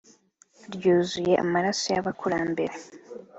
[0.75, 2.75] ryuzuye amaraso y’abakurambere